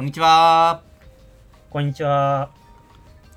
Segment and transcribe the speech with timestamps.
[0.00, 0.80] こんにちは。
[1.68, 2.48] こんにちは。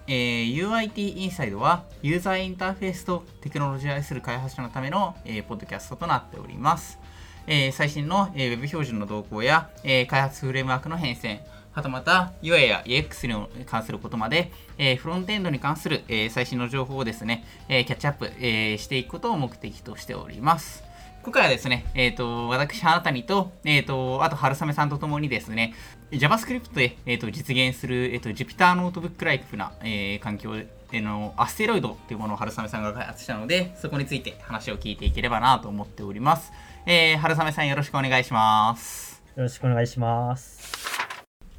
[0.08, 7.00] えー、UIT インサイドはユーザーインターフェースとテクノロジーを愛する開発者のための、えー、ポッドキャストとなっております。
[7.48, 11.42] えー、最新の、えー、Web 標準の動向や、えー、開発フレームワークの変遷、
[11.74, 20.94] はたまた UI や EX に関することまで、えー、フロントエンドに関する、えー、最新の情報をですね、えー、キャッチアップ、えー、していくことを目的としております。
[21.24, 25.74] 今回はですね、えっ、と、私、花谷と、えっ、と、あと、春雨さんと共にですね、
[26.14, 30.54] JavaScript で、えー、と実現する、えー、と Jupyter ノートブックライクな、えー環境
[30.92, 36.52] でのアステロイドというものを春雨さんが開発したので、そこについて話を聞いていければなと思っております。
[36.86, 39.24] えー、春雨さんよろしくお願いします。
[39.36, 40.94] よろしくお願いします。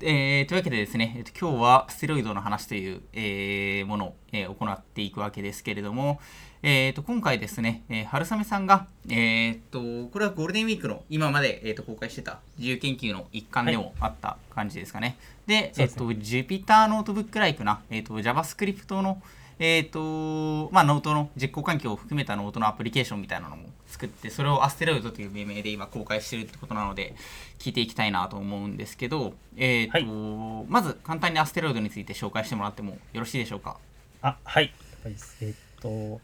[0.00, 6.20] えーというわけでですね、えーと今日はアステロイドの話という、えーものを、えー行っていくわけですけれども、
[6.66, 15.18] えー、と今回ですね、えー春雨さんが、えー、とこれはゴールデンウィークの今まで、えー、と公開してた自由研究の一環でもあった感じですかね。
[15.46, 19.20] で、えっ、そうですねと Jupyter ノートブックライクな、えー、と JavaScript の
[19.58, 27.14] えーとまあ、ノートの実行環境を含めたノートのアプリケーションみたいなのも作ってそれをアステロイドという命名で今公開してるってことなので
[27.58, 33.76] 聞いていきたいなと思うんですけど、えーとまず簡単にアステロイドについて紹介してもらってもよろしいでしょうか？
[34.22, 34.72] あ、はい。
[35.04, 36.20] はいえーっと、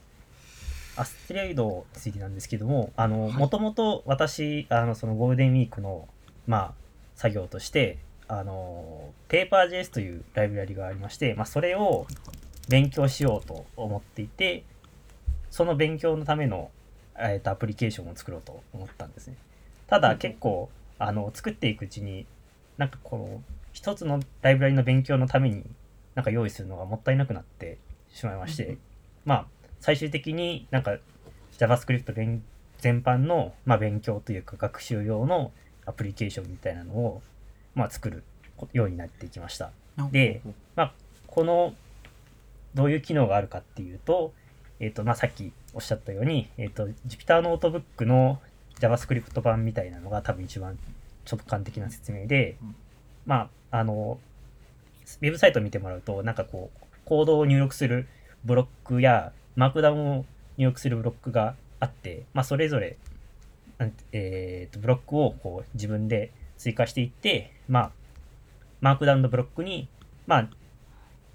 [1.01, 6.06] アステロイドについてなんですけども、もともと私、あの、そのゴールデンウィークの、
[6.47, 6.75] まあ、
[7.15, 7.97] 作業として、
[8.29, 12.06] あの、Paper.js というライブラリがありまして、まあ、それを
[12.69, 14.65] 勉強しようと思っていて、
[15.51, 16.71] その勉強のための、
[17.19, 19.37] えーっとアプリケーションを作ろうと思ったんですね。
[19.87, 20.19] ただうんうん。
[20.19, 22.27] 結構、あの、作っていくうちに、
[22.77, 25.65] なんかこの、一つのライブラリの勉強のために、
[26.15, 27.78] なんか用意するのがもったいなくなって
[28.12, 28.78] しまいまして、うんうん。
[29.25, 29.47] まあ、
[29.81, 30.98] 最終的になんか
[31.59, 32.42] JavaScript 勉
[32.78, 35.53] 全般の、まあ、勉強というか学習用の
[35.84, 37.22] アプリケーションみたいなのを、
[37.75, 38.22] まあ、作る
[38.72, 39.70] ようになっていきました。
[40.12, 40.41] で
[40.77, 40.92] まあ、
[41.27, 41.75] この
[42.75, 44.33] どういう機能があるかっていうと、
[44.78, 48.41] えっ、と、まあ、さっきおっしゃったように、えっ、と、Jupyter ノートブックの
[48.78, 50.78] JavaScript 版みたいなのが多分一番
[51.31, 52.75] 直感的な説明で、うん
[53.27, 54.19] まあ、あの、
[55.21, 58.09] ウェブサイトを見てもらうと、なんかこう、コードを入力する
[58.44, 60.25] ブロックや、マークダウンを
[60.56, 62.97] 入力するブロックがあって、まあ、それぞれ、
[64.12, 67.91] えーと、ブロックをこう自分で追加していって、まあ、
[68.81, 69.87] マークダウンのブロックに、
[70.26, 70.48] まあ、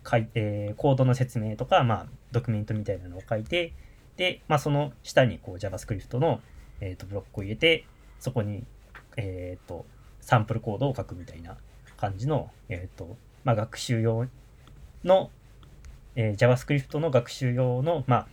[0.01, 3.73] かいえーコードの説明とか、まあ、ドキュメントみたいなのを書いて、
[4.17, 6.41] で、まあ、その下にこう JavaScript の、
[6.81, 7.85] えーとブロックを入れて、
[8.19, 8.63] そこに、
[9.17, 9.85] えーと
[10.19, 11.57] サンプルコードを書くみたいな
[11.95, 14.25] 感じの、えーとまあ、学習用
[15.03, 15.29] の、
[16.15, 18.27] えー JavaScript の学習用の、まあ、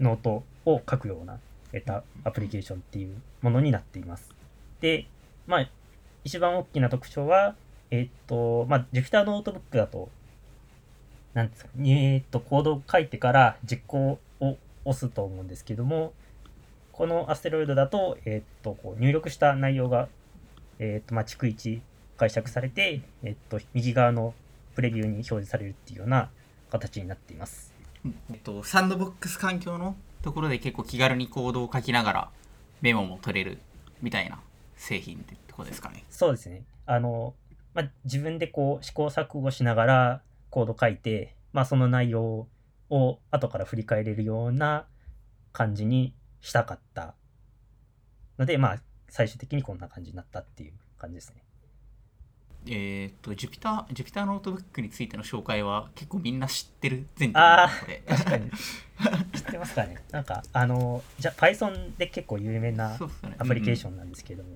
[0.00, 1.38] ノートを書くような、
[1.72, 4.34] えーとアプリケーションっていうものになっています。
[4.80, 5.06] で、
[5.46, 5.70] まあ、
[6.24, 7.54] 一番大きな特徴は、
[7.90, 10.08] えっ、と、まあ、Jupyter ノートブックだと、
[11.34, 16.12] なんですか、えっ、と、コードを書いてから実行を押すと思うんですけども、
[16.92, 20.08] このアステロイドだと、えっ、と、こう入力した内容が、
[20.78, 21.80] えっ、と、まあ、逐一
[22.16, 24.34] 解釈されて、えっ、と、右側の
[24.74, 26.28] プレビューに表示されるっていうような
[26.78, 27.74] 形になっています。
[28.30, 32.30] えっと、サンドボックス環境のところで結構気軽にコードを書きながら
[32.80, 33.58] メモも取れる
[34.02, 34.40] みたいな
[34.76, 36.04] 製品ってとこですかね。
[36.10, 36.64] そうですね。
[36.86, 37.34] あの、
[37.74, 42.46] まあ、自分でこう試行錯誤しながらコード書いて、まあ、その内容
[42.90, 44.86] を後から振り返れるような
[45.52, 47.14] 感じにしたかった
[48.38, 51.45] ので、まあ、最終的にこんな感じになったっていう感じですね。
[52.68, 58.02] えっと、Jupyter、Jupyter ノートブックについての紹介は結構みんな知ってる前提あこれ。
[58.06, 58.50] 確かに。
[59.34, 62.98] 知ってますかねなんか、あの、じゃ Python で結構有名な
[63.38, 64.50] アプリケーシうんョンなんですけども、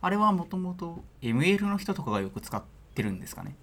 [0.00, 2.62] あれはもともと ML の人とかがよく使っ
[2.94, 3.56] てるんですかね。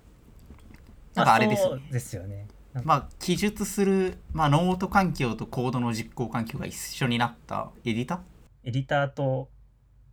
[1.15, 1.87] なんかあれですよね。
[1.91, 2.47] ですよね。
[2.83, 8.21] まあ、記述する、まあ、ノート環境とコードの実行環境が一緒になったエディタ
[8.63, 9.49] エディターと、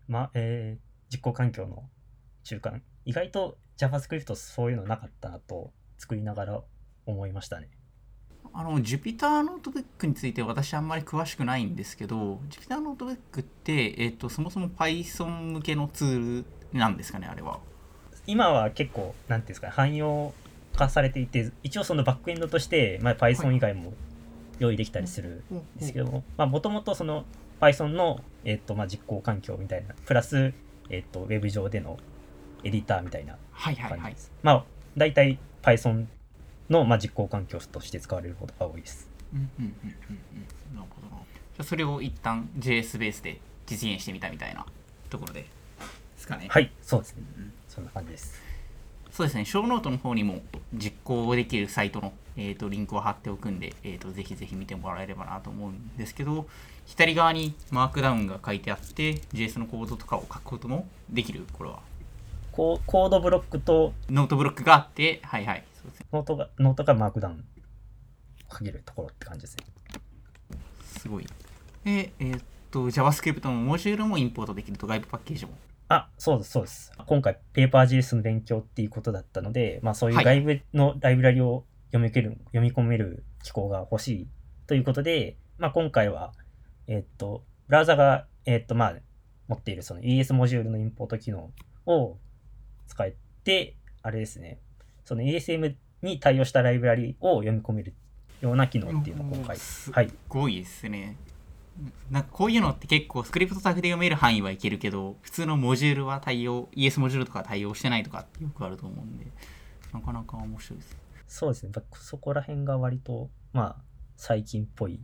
[0.08, 1.84] まえー実行環境の
[2.46, 2.80] 中間。
[3.04, 6.62] 意外と JavaScript そういうのなかったなと作りながら
[7.04, 7.68] 思いましたね。
[8.52, 17.58] あの Jupyter ノートブックについて私あんまり詳しくないんですけど Jupyter ノートブックって、えっとそもそも Python 向けのツールなんですかねあれは。
[18.28, 20.32] 今は結構なんていうんですかね汎用
[20.76, 23.92] 化されていて一応そのバックエンドとして、まあ、Python 以外も
[24.58, 27.24] 用意できたりするんですけどももともとその
[27.60, 30.54] Python の、えっとまあ、実行環境みたいなプラス、
[30.90, 31.98] えっとウェブ上での
[32.64, 34.32] エディターみたいなはいはいはい感じです。
[34.42, 34.64] まあ、
[34.96, 36.06] 大体 Python
[36.70, 39.08] の、まあ、実行環境として使われることが多いです。
[39.32, 40.18] うんうんうんうん
[40.70, 41.22] うんなるほどな。
[41.22, 44.64] じゃあそれを一旦 JS ベースで実現してみたみたいな
[45.10, 45.48] ところでで
[46.18, 46.46] すかね。
[46.48, 47.22] はい、そうですね。
[47.38, 48.46] うんそそんな感じです。
[49.16, 50.42] そうですね、ショーノートの方にも
[50.74, 56.46] 実行できるサイトの、えー、とリンクを貼っておくんで、えー、とぜひぜひ見てもらえればなと思うんですけど、
[56.84, 61.80] 左側に Markdown が書いてあって、JS のコードとかを書くこともできる、これは。
[62.56, 66.06] こうコードブロックとノートブロックがあって、はいはい、そうですね。
[66.10, 67.44] ノートがノートがマークダウン
[68.48, 69.64] かけるところって感じですね。
[70.98, 71.26] すごい。
[71.84, 75.52] で、えっ、と、JavaScript のモジュールもインポートできると、外部パッケージも。
[75.88, 76.92] あ、そうです、そうです。
[77.06, 84.28] 今回、Paper.js の勉強っていうことだったので、まあそういうはい外部のライブラリを読み受ける、読み込める機構が欲しい
[84.66, 86.32] ということで、まあ今回は、
[86.88, 88.94] えっと、ブラウザが、えっと、まあ、
[89.48, 91.50] 持っているその ES モジュールのインポート機能
[91.86, 92.16] を
[92.86, 93.10] 使っ
[93.44, 94.60] て、あれですね、
[95.04, 97.94] その ESM に対応したライブラリを読み込める
[98.40, 100.08] ような機能っていうのを今回、すはい。
[100.08, 101.16] すごいですね。
[102.10, 109.26] なんかこういうのって結構スクリプトタグで読める範囲はいけるけど、普通のモジュールは対応、ES モジュールとか対応してないとかってよくあると思うんで、
[109.92, 110.96] なかなか面白いです。
[111.28, 113.82] そうですね、まあそこら辺が割と、まあ、
[114.16, 115.00] 最近っぽい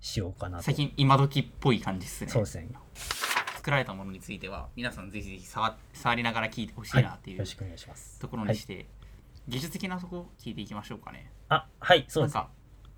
[0.00, 0.64] 仕様かなと。
[0.64, 2.30] 最近今時っぽい感じですね。
[2.30, 2.68] そうですね。
[3.64, 8.20] 作られたものについては、皆さんぜひぜひ触触りながら聞いてほしいはい、なっていうよろしくお願いします。
[8.20, 8.84] ところにして、
[9.48, 11.32] 技術的なところ聞いていきましょうかね。
[11.48, 12.34] あ、はい、そうです。
[12.34, 12.50] なんか、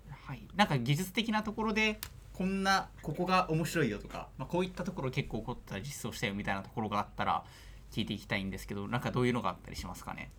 [0.09, 2.01] はい、なんか技術的なところで
[2.33, 7.45] こんなここが面白いよとか、まあ、こういったところ結構起こった実装したよみたいなところがあったら
[7.93, 10.33] 聞いていきたいんですけどなんかどういうのがあったりしますかね？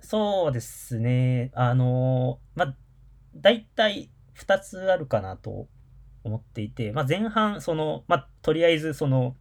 [0.00, 1.52] そうですね。
[1.54, 2.76] あのーまあ、
[3.36, 5.68] 大体2つあるかなと
[6.24, 9.36] 思っていて、まあ、前半、その、まあ、とりあえず、その、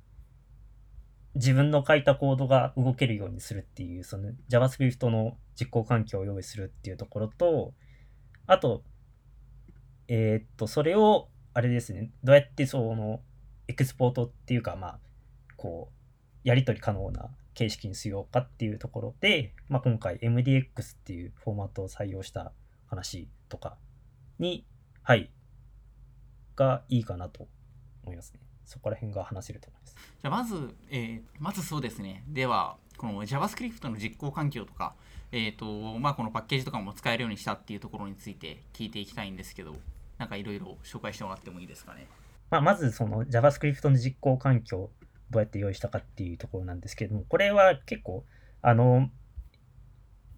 [1.37, 7.73] 自分の書いたコードが動けるようにするっていう、その JavaScript の実行環境を用意するっていうところと、
[8.47, 8.83] あと、
[10.07, 13.21] えーっと、それを、あれですね、どうやってその、
[13.67, 14.99] エクスポートっていうか、まあ、
[15.57, 22.53] こう、やり取り可能な形式にしようかっていうところで、まあ、今回 MDX っていうフォーマットを採用した
[22.87, 23.77] 話とか
[24.39, 24.65] に、
[25.03, 25.29] はい、
[26.55, 27.47] がいいかなと
[28.03, 28.46] 思いますね。
[28.67, 29.95] そこら辺が話せると思います。
[30.21, 34.93] じゃあまず、えーまずそうですねではこの JavaScript の実行環境とか、
[35.31, 39.75] えーとまあ、このパッケージとかも使えるようにしたっていうところについて聞いていきたいんですけど
[40.19, 42.05] なんかいろいろ紹介してもらってもいいですかね？
[42.49, 44.91] まあ、まずその JavaScript の実行環境を
[45.29, 48.23] どうやって用意したかっていうところなんですけれども、これは結構、
[48.61, 49.09] あの、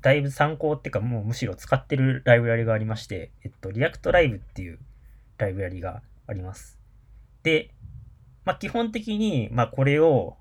[0.02, 4.80] だいぶ参考っていうか、もうむしろ使ってるライブラリがありまして、えっと、React Live っていう
[5.38, 6.80] ライブラリがあります。
[7.44, 7.70] で、
[8.50, 10.36] まあ、基本的に、まあ、これを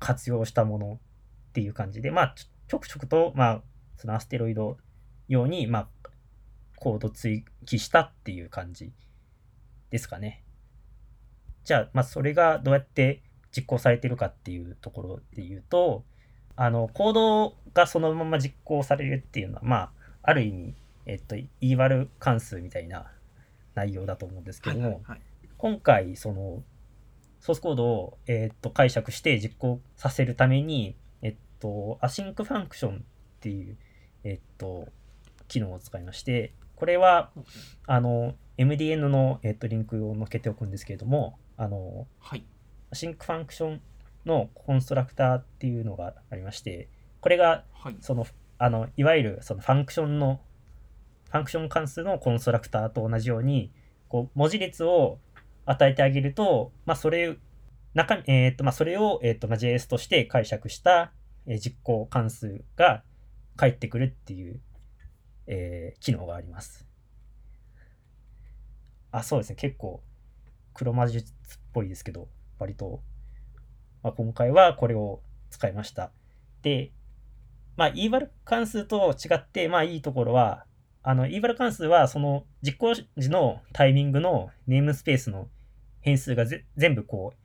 [0.00, 1.00] 活用したもの
[1.48, 3.62] っていう感じで、まあ、ちょちょくちょくと、まあ、
[3.96, 4.76] そのアステロイド
[5.28, 5.88] 用に、まあ、
[6.76, 8.92] コード追記したっていう感じ
[9.88, 10.44] ですかね。
[11.64, 16.04] じゃあ、まあ、それがどうやって実行されてるかっていうところで言うと、
[16.54, 19.90] あの、コードがそのまま実行されるっていうのは、まあ、
[20.22, 20.74] ある意味、
[21.06, 23.10] えっと、eval 関数みたいな
[23.74, 25.20] 内容だと思うんですけども、はい
[25.58, 26.62] 今回、その、
[27.40, 33.00] ソースコードを、えっと、解釈して実行させるために、えっと、 async function っ
[33.40, 33.76] ていう、
[34.24, 34.88] えっと、
[35.46, 37.30] 機能を使いまして、これは、
[37.86, 42.44] あの、MDN の、えっと、リンクを載っけておくんですけれども、あの、はい。
[42.90, 43.80] async function
[44.26, 46.88] のコンストラクターっていうのがありまして、
[47.20, 47.96] これが、はい。
[48.00, 48.26] その、
[48.58, 50.40] あの、いわゆるそのファンクションの、
[51.30, 53.72] ファンクション関数のコンストラクターと同じように、
[54.08, 55.18] こう、文字列を
[55.70, 57.36] 与えてあげると、まあ、それ、
[57.92, 61.12] 中、えっ、と、まあ、それを、えっ、と、まあ、JS として解釈した、
[61.46, 63.02] え実行関数が
[63.56, 64.60] 返ってくるっていう、
[65.46, 66.86] えー機能があります。
[69.10, 69.56] あ、そうですね。
[69.56, 70.02] 結構、
[70.72, 71.34] 黒魔術っ
[71.72, 73.02] ぽいですけど、割と、
[74.02, 75.20] まあ、今回はこれを
[75.50, 76.12] 使いました。
[76.62, 76.92] で、
[77.76, 80.64] まあ、eval 関数と違って、まあ、いいところは、
[81.02, 85.48] あの、eval 関数は、その実行時のタイミングのネームスペースの
[86.08, 86.44] 変数が
[86.76, 87.38] 全部こう、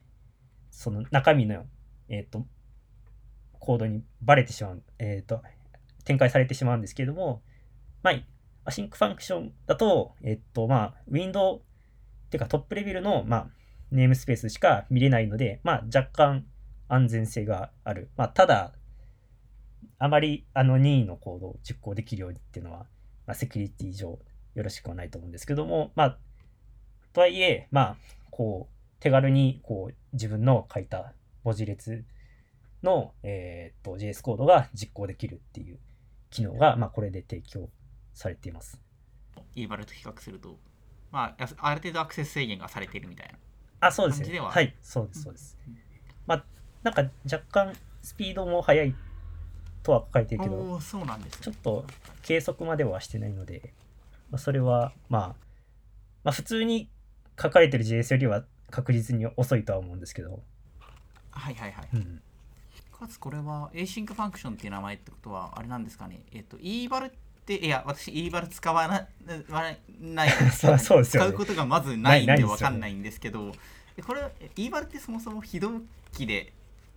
[0.70, 1.64] その中身の、
[2.08, 2.46] えっ、と、
[3.58, 5.42] コードにバレてしまう、えっ、と、
[6.04, 7.42] 展開されてしまうんですけれども、
[8.02, 8.14] まあ、
[8.64, 13.46] async function だと、えっ、と、まあ、ウィンドウっていうかトップレベルの、まあ、
[13.90, 16.44] ネームスペースしか見れないので、まあ、若干
[16.88, 18.10] 安全性がある。
[18.16, 18.72] まあ、ただ、
[19.98, 22.86] あまりあの任意のコードを実行できるようにっていうのは、
[23.26, 24.18] まあ、セキュリティ上
[24.54, 26.18] よろしくはないと思うんですけども、まあ、
[27.12, 27.96] とはいえ、まあ、
[28.34, 31.12] こう、手軽にこう自分の書いた
[31.44, 32.04] 文字列
[32.82, 35.78] の、えー、と JS コードが実行できるっていう
[36.30, 37.70] 機能が、まあ、これで提供
[38.12, 38.80] されています。
[39.54, 40.58] eval と比較すると、
[41.12, 44.24] まあ、ある程度アクセス制限がされているみたいなあ、そうですね。
[44.24, 45.78] 感じでははい、そうです、そうですうん。
[46.26, 46.44] まあ、
[46.82, 47.72] なんか若干
[48.02, 48.96] スピードも速い
[49.84, 51.84] とは書かれてるけどそうなんですねちょっと
[52.22, 53.74] 計測まではしてないので、
[54.30, 55.28] まあ、それは、まあ、
[56.24, 56.90] まあ普通に
[57.40, 60.42] 書かれてる JS よりは確実に遅いとは思うんですけど、
[61.30, 61.88] はいはいはい。
[61.94, 62.22] うん、
[62.92, 66.20] かつこれは async ファンクションっていう名前ってことはあれなんですかね？
[66.32, 67.12] えっ、と eval っ
[67.46, 69.06] ていや私 eval 使わな
[69.50, 69.62] わ
[70.00, 71.28] ないそうそうですよね。
[71.30, 72.48] 使うことがまずないんですよね。
[72.48, 73.52] でわかんないんですけど
[73.96, 74.22] えこれ
[74.56, 75.80] eval ってそもそも非同
[76.12, 76.52] 期で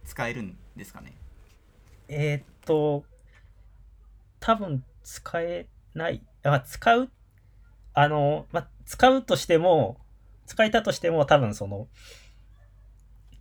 [0.06, 1.14] 使えるんですかね？
[2.08, 3.04] えーっと
[4.40, 6.22] 多分使えない。
[6.44, 7.10] あ使う？
[7.94, 9.98] あの、まあ、使うとしても
[10.48, 11.88] 使えたとしても多分その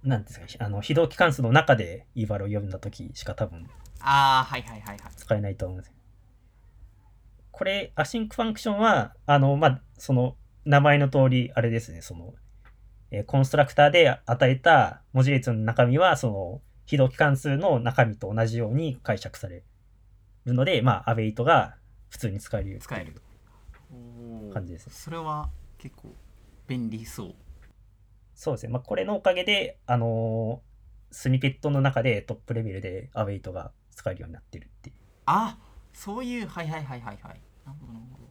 [0.05, 3.67] なんですかあの非同期関数の中で eval を読んだ時しか多分
[4.01, 5.13] ああはいはいはいはい。
[5.17, 5.97] 使えないと思うんです
[7.57, 10.37] これ、 async function は、あの、まあ、その、
[10.67, 12.35] 名前の通り、あれですね、その、
[13.11, 19.63] えーコンストラクターで与えた文字列の中身は、その、非同期関数の中身と同じように解釈され
[20.45, 21.77] るので、まあ、 await が
[22.11, 23.23] 普通に使えるよ使える。
[24.53, 24.93] 感じですね。
[24.95, 25.49] それは
[25.79, 26.15] 結構
[26.67, 27.35] 便利そう
[28.35, 28.73] そうですね。
[28.73, 30.67] まあ、これのおかげで、あのー
[31.13, 34.97] スニペットの中でトップレベルで await が使えるようになってるっていう。
[35.25, 35.57] あ
[35.95, 38.29] そういうはいはいはいはいはいなるほどなるほど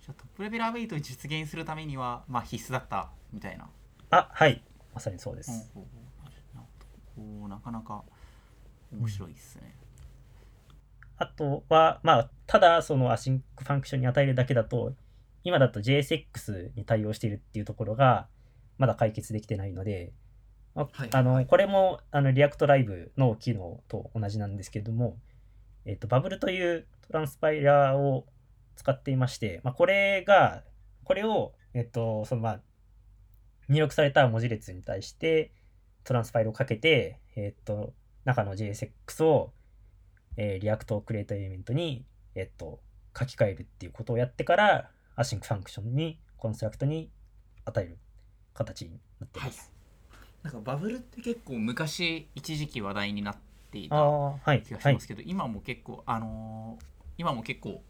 [0.00, 3.68] じゃあトップレベル await を実現するためにはまあ必須だったみたいな
[4.10, 4.62] あ、はい。
[4.94, 5.50] まさにそうです。
[5.74, 6.66] ほうほうほうなる
[7.14, 8.04] ほどおーなかなか
[8.92, 9.74] 面白いですね、
[11.18, 14.94] あとは、まあ、ただ、その async function に与えるだけだと、
[15.46, 18.28] 今だと JSX に対応しているっていうところが、
[18.78, 20.12] まだ解決できてないので、
[20.74, 21.46] まあの、はい。
[21.46, 25.16] これも、あの、 React Live の機能と同じなんですけれども、
[25.86, 28.26] えっ、と、 Bublé というトランスパイラーを
[28.74, 30.64] 使っていまして、まあ、これが、
[31.04, 32.60] これを、えっ、と、その、まあ、
[33.68, 35.52] 入力された文字列に対して、
[36.04, 39.52] トランスパイルをかけて、えっ、と、中の JSX を
[40.36, 42.80] えー、 React.createElement に、えっと、
[43.18, 47.10] 書き換えるっていうことをやってから、async function に、コンストラクトに
[47.64, 47.98] 与える
[48.54, 49.72] 形になっています。
[50.42, 53.36] なんか Bublé って結構昔一時期話題になっ
[53.72, 53.98] ていた気
[54.74, 54.78] が。
[54.78, 55.08] しはいます。
[55.08, 56.84] けど、今も結構あのー
[57.18, 57.82] 今も結構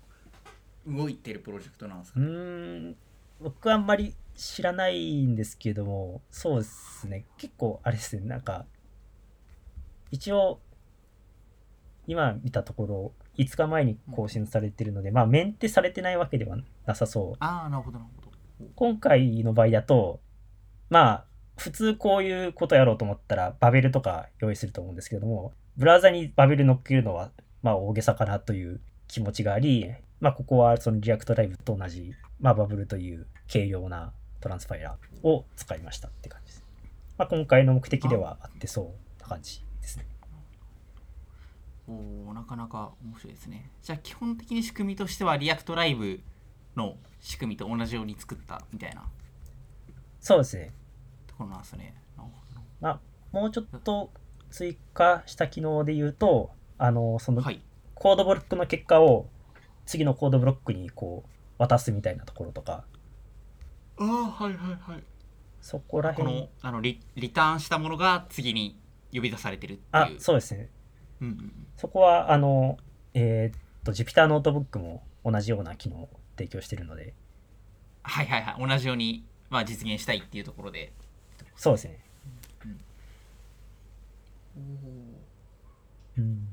[0.87, 2.97] 動いてるプロジェクトなんですうか、ーん、
[3.41, 8.67] 僕はあんまり知らないんですけども、そうですね、結構あれですね、なんか、
[10.13, 10.61] 一応、
[12.07, 16.57] 今見たところ、5日前に更新されてるので、まあ、メンテされてないわけでは
[16.87, 18.27] なさそうああなるほどなるほど
[18.75, 20.21] 今回の場合だと、
[20.89, 21.25] まあ、
[21.57, 27.31] 普通こういうことやろうと思ったら、バベルとか用意すると思うんですけれども、ブラウザにバベル乗っけるのは、
[27.63, 36.65] まあ大げさかなという気持ちがあり、まあここはその React Live と同じ、まあ Bublé という軽量なトランスパイラーを使いましたって感じです。
[37.19, 40.07] まあ今回の目的ではあってそうな感じですね。
[41.89, 46.21] おーなかなか面白いですねじゃあ基本的に仕組みとしては React Live
[46.77, 49.05] の仕組みと同じように作ったみたいな。
[50.21, 50.73] そうですね。
[51.27, 51.95] ところなんですね。
[52.81, 53.01] まあ
[53.33, 54.11] もうちょっと
[54.51, 57.61] 追加した機能で言うと、あの、そのはい。
[57.95, 59.27] コードブロックの結果を
[59.87, 62.85] 次のコードブロックにこう渡すみたいなところとか。
[63.99, 65.03] ああはいはいはい。
[65.61, 68.79] そこらこ辺のあのリリターンしたものが次に
[69.13, 70.21] 呼び出されてるってあいう。
[70.21, 70.69] そうですね。
[71.21, 71.67] うんうんうん。
[71.77, 72.77] そこはあの
[73.15, 77.15] えーっと Jupyter ノートブックも同じような機能を提供しているので。
[78.03, 78.69] はいはいはい。
[78.69, 80.93] 同じように、まあ、実現したいっていうところで。
[81.57, 81.99] そうですね。
[86.19, 86.49] うん。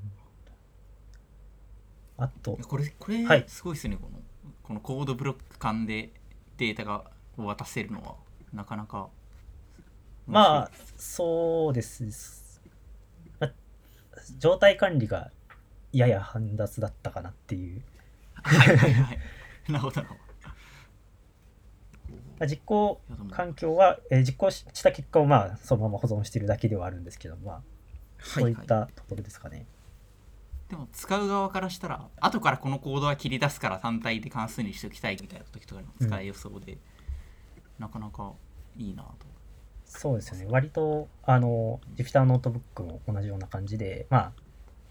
[2.18, 3.46] あとこれこれはい。
[3.48, 4.20] すごいですね、この
[4.62, 6.12] このコードブロック間で
[6.58, 7.04] データが
[7.38, 8.16] 渡せるのは
[8.54, 9.10] なかなか
[10.28, 12.62] まあそうです、
[13.40, 13.52] ま
[14.38, 15.32] 状態管理が
[15.92, 17.82] やや煩雑だったかなっていう。
[18.36, 19.20] あはいはいはい
[19.68, 20.16] なるほどなるほ
[22.40, 23.02] まあ実行
[23.32, 27.62] 環境は、えー実行しした結果をまあそのまま保存しているだけではあるんですけど、まあ、
[28.20, 29.66] そういっはいはいたところですかね。
[30.70, 36.78] でも使う側からしたら後からこのコードは切り出すから単体で関数にしておきたいみたいな時とかにも使え予想で、
[37.78, 38.34] なかなか
[38.78, 39.34] いいなと
[39.86, 40.48] そうですよね。
[40.50, 44.32] 割と、あの、Jupyter ノートブックも同じような感じで、まあ、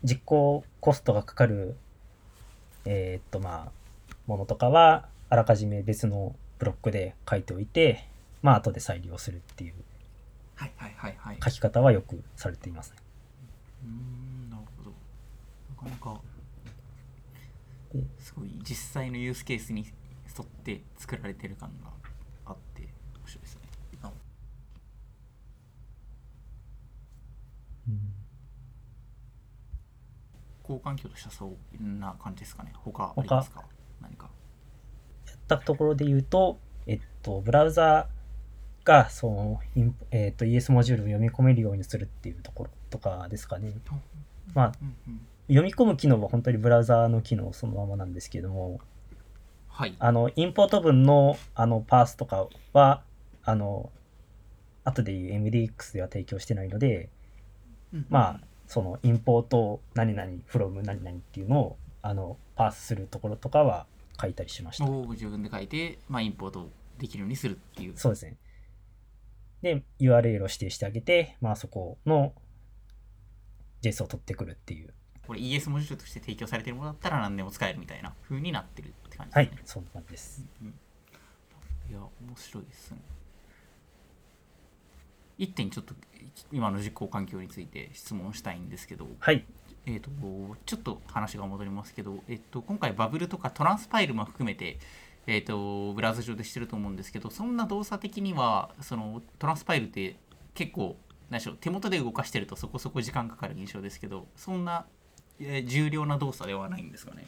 [0.04, 1.76] 実行コストがかかる、
[2.84, 3.72] えーっと、まあ、
[4.32, 8.08] ものとかは、あらかじめ別のブロックで書いておいて、
[8.40, 9.74] まあ、後で再利用するっていう
[10.54, 11.38] はいはいはいはい。
[11.44, 12.96] 書き方はよくされていますね。
[13.84, 14.90] うーんなるほど。
[15.86, 16.20] なかなか
[17.92, 21.90] ですごい実際のユースケースに沿って作られてる感が
[22.46, 22.88] あって面
[23.26, 23.60] 白いですね。
[24.02, 24.10] あ
[30.62, 32.72] 行環境としてはそんな感じですかね。
[32.76, 33.64] 他ありますか？
[34.02, 34.30] 何か。
[35.26, 38.08] やったところで言うと、えっと、ブラウザ
[38.84, 43.72] がその、インえっと、ES モジュールを読み込めるようにするっていうところとかですかね。
[44.54, 48.80] まあ、うんうん読み込む機能は本当にブラウザの機能そのままなんですけども、
[49.68, 49.96] はい。
[49.98, 53.02] あの、インポート文のあのパースとかは、
[53.42, 53.90] あの、
[54.84, 57.10] 後で言う MDX では提供してないので、
[58.08, 63.86] まあ、そのインポート何々 from 何々っていうのをあのパースするところとかは
[64.20, 64.84] 書いたりしました。
[64.84, 67.94] を自分で書いて、まあ、インポートできるようにするっていう。
[67.96, 68.36] そうですね。
[69.62, 72.32] で、URL を指定してあげて、まあそこの
[73.82, 74.94] JS を取ってくるっていう。
[75.26, 80.44] これ ES モジュールとして提供されてるものだったら何でも使えるみたいな風になってるって感じはいですね。、そんな感じです。
[81.90, 82.98] いや、面白いですね。
[85.38, 85.94] 一点ちょっと
[86.52, 89.44] 今の実行環境について質問したいんですけど、はい。
[89.86, 90.10] えー、と
[90.66, 94.78] ちょっと話が戻りますけど、えっと今回バブルとかトランスファイルも含めて、
[95.26, 100.16] えー、とブラウザ上でしてると思うんですけどそんな動作的にはそのトランスファイルって
[100.54, 100.96] 結構
[101.30, 104.86] 何でしょう手元で動かしてるとそこそこ時間かかる印象ですけどそんな、
[105.40, 107.26] えー重量な動作ではないんですかね？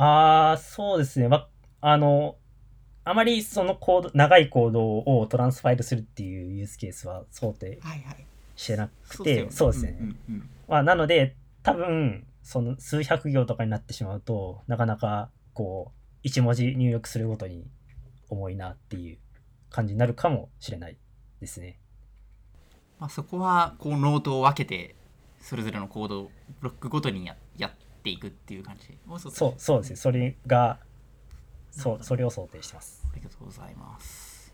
[0.00, 1.26] あー、そうですね。
[1.26, 1.48] ま、
[1.80, 2.36] あの、
[3.04, 8.24] あまりそのコード、長いコードをトランスファイルするっていうユースケースは想定はいはい。
[8.54, 9.96] してなくて、そうですね。
[10.00, 11.34] うんうんうんまあ、なので、
[11.72, 17.66] 多分、その数百行とかになってしまうと、なかなか、こう、一文字入力するごとに
[18.28, 19.18] 重いなっていう
[19.70, 20.98] 感じになるかもしれない
[21.40, 21.78] ですね。
[22.98, 24.96] まあ、そこはこうノートを分けて
[25.40, 27.70] それぞれのコードをブロックごとにややっ
[28.02, 29.96] ていくっていう感じそうそう、ですね。
[29.96, 30.80] それが、
[31.70, 33.06] そう、それを想定してます。
[33.12, 34.52] ありがとうございます。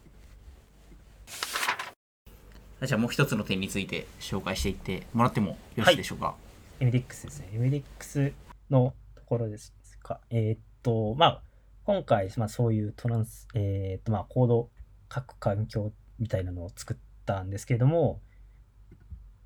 [2.83, 6.35] じゃあもう一つの点について紹介していってもらってもよろしいでしょうか？
[6.81, 7.49] MDX ですね。
[7.53, 8.33] MDX
[8.71, 10.21] のところですか？
[10.31, 11.43] えーっと、まあ、
[11.85, 14.71] 今回、まあ、そういうトランス、えーっと、まあ、コード
[15.13, 18.21] 書く環境みたいなのを作ったんですけれども、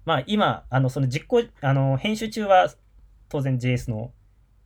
[0.05, 2.73] まあ、今、あの、その実行、あの、編集中は
[3.29, 4.13] 当然 JS の、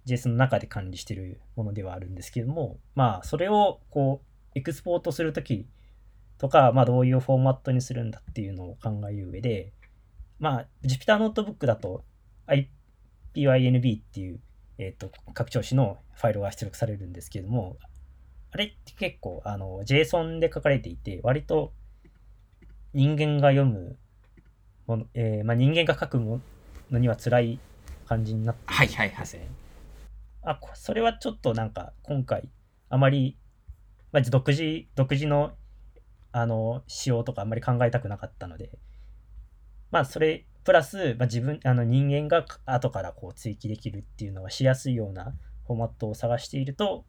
[0.07, 5.67] JS の中で管理しているものではあるんですけれども、まあ、それを、こう、エクスポートするとき
[6.39, 9.73] とか、まあ、どういうフォーマットにするんだっていうのを考える上で、
[10.39, 12.05] まあ、Jupyter ノートブックだと、
[12.47, 14.41] IPYNB っていう、
[14.79, 17.77] えー、と拡張子のファイルが出力されるんですけれども、
[18.51, 21.73] あれって結構あの JSON で書かれていて、割と
[22.93, 23.97] 人間が読む
[24.87, 26.41] もの、えーまあ、人間が書くも
[26.91, 27.59] のには辛い
[28.07, 29.49] 感じになってはいはいはいるんですね。
[30.43, 32.49] あこそれはちょっとなんか今回
[32.89, 33.39] あまり、
[34.11, 35.53] まあ、独自独自の
[36.33, 38.71] あの仕様とかあんまり考えたくなかったので、
[39.91, 45.35] まあそれプラス、まあ、自分あの人間が後からこう追記できるっていうのがしやすいような
[45.67, 47.05] フォーマットを探していると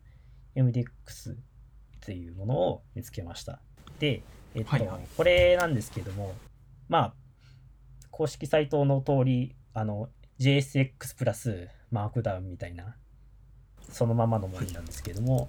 [0.55, 0.85] MDX
[1.33, 1.35] っ
[2.05, 3.59] ていうものを見つけました。
[3.99, 4.23] で、
[4.55, 6.33] えっとはいはいこれなんですけども
[6.89, 7.13] まあ
[8.11, 12.95] 公式サイトの通りあの JSX プラスマークダウンみたいな
[13.89, 15.47] そのままのものなんですけども、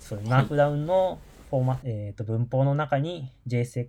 [0.00, 1.18] そうマークダウンの
[1.50, 3.88] フォーマ、えー、と文法の中に JSX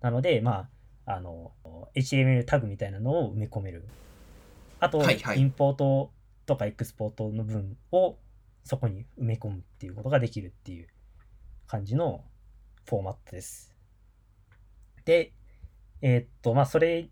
[0.00, 0.68] なので、まあ、
[1.16, 1.52] あの
[1.94, 3.84] HTML タグみたいなのを埋め込める。
[4.78, 6.10] あと、はいはいインポート
[6.46, 8.16] とかエクスポートの分を
[8.64, 10.88] そこに埋め込むっていうことができるっていう
[11.66, 12.24] 感じの
[12.88, 13.74] フォーマットです。
[15.04, 15.32] で、
[16.02, 17.08] えーっと、まあ、それ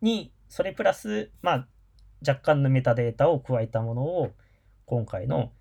[0.00, 1.68] に、それプラス、まあ、
[2.26, 4.32] 若干のメタデータを加えたものを、
[4.86, 5.52] 今回の、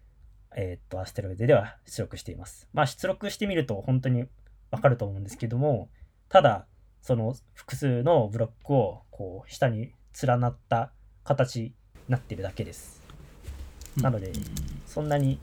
[0.55, 2.67] えーっと、アステロイドでは出力しています。
[2.73, 4.25] まあ、出力してみると本当に
[4.71, 5.89] わかると思うんですけども、
[6.29, 6.67] ただ、
[7.01, 10.91] その複数のブロックを、こう、下に連なった
[11.23, 11.73] 形に
[12.07, 13.01] なってるだけです。
[14.01, 14.33] なのでうん
[14.85, 15.39] そんなに、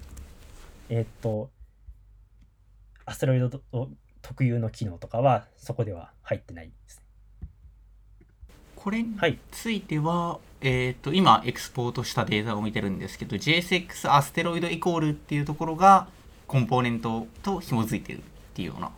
[0.88, 1.51] えーっと、
[3.05, 3.51] アステロイド
[4.23, 7.03] 特有の機能とかはそこでは入ってないです。
[8.77, 9.38] これにはい。
[9.51, 16.09] ついては、えっ、と今エクスポートしたデータを見てるんですけど JSX アステロイドイコールっていうところが
[16.47, 18.23] コンポーネントと紐づいてるっ
[18.55, 18.90] ていうようなあ、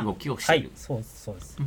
[0.00, 1.58] 動きをしはいている。、そうです、そうです。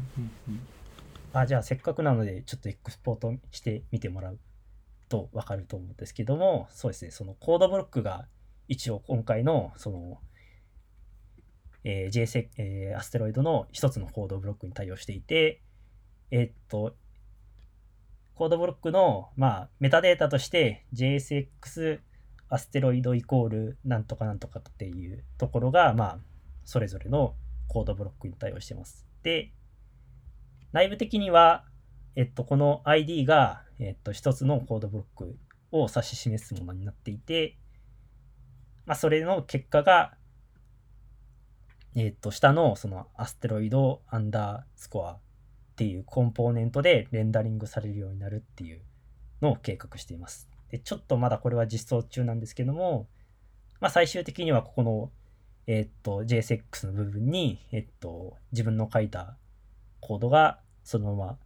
[1.34, 4.40] あ、じゃあせっかくなので、ちょっとエクスポートしてみてもらう
[5.10, 8.28] とわかると思うんですけども、そうですね、そのコードブロックが
[8.68, 10.20] 一応今回の、その、
[11.84, 15.62] えー JSX、えーアステロイドの一つのコードブロックに対応していて、
[16.32, 16.96] えーっと、
[18.36, 22.00] コードブロックの、まあ、メタデータとして JSX
[22.50, 26.20] アステロイドイコールなんとかなんとかっていうところが、まあ、
[26.66, 27.36] それぞれの
[27.68, 29.06] コードブロックに対応してます。
[29.24, 29.52] で、
[30.72, 31.66] 内部的には、
[32.16, 35.38] えっと、この ID が、えっと、一つのコードブロック
[35.72, 37.58] を指し示すものになっていて、
[38.86, 40.14] まあ、それの結果が、
[41.96, 45.20] えっと、下のそのアステロイドアンダースコアっ
[45.76, 48.82] ていうコンポーネントでレンダリングされるようになるっていう
[49.42, 50.50] のを計画しています。
[50.70, 53.08] で、ちょっとまだこれは実装中なんですけども、
[53.80, 55.12] まあ、最終的にはここの、
[55.68, 59.36] えっと、JSX の部分に、えっと、自分の書いた
[60.00, 61.38] コードがそのまま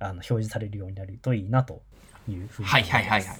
[0.00, 1.82] あの表示されるようになるといいなと
[2.28, 3.38] いうふうにはいはいはいはい。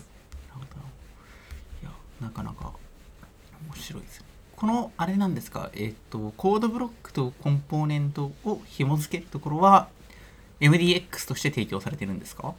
[1.83, 2.73] いや、なかなか
[3.69, 4.27] 面白いですね。
[4.57, 9.89] このあれなんですか、えっ、と、コードブロックとコンポーネントを紐付けるところは、
[10.61, 12.55] MDX として提供されてるんですか？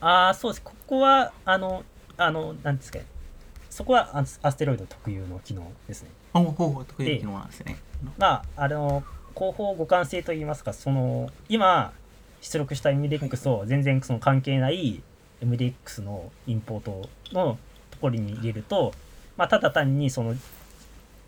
[0.00, 0.62] ああ、そうです。
[0.62, 1.84] ここは、あの、
[2.16, 2.98] あの、なんですか？
[2.98, 3.04] ね。
[3.78, 6.10] そこはアステロイド特有の機能ですね。
[6.32, 7.76] あ、ほうほう、得意な機能なんですね。
[8.18, 9.04] まあ、あの、
[9.36, 11.92] 広報互換性といいますか、その、今、
[12.40, 15.00] 出力した MDX と全然その関係ない
[15.42, 17.56] MDX のインポートの
[17.92, 18.92] ところに入れると、
[19.36, 20.34] まあ、ただ単にその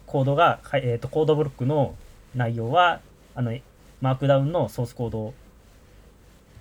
[0.06, 1.94] コードが、かえー、とコードブロックの
[2.34, 3.00] 内容は
[3.36, 3.56] あの
[4.00, 5.34] マークダウンのソースコード、